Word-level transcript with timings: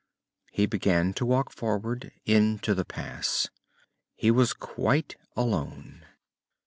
He 0.51 0.65
began 0.65 1.13
to 1.13 1.27
walk 1.27 1.51
forward, 1.51 2.11
into 2.25 2.73
the 2.73 2.83
pass. 2.85 3.49
He 4.15 4.31
was 4.31 4.51
quite 4.51 5.15
alone. 5.35 6.07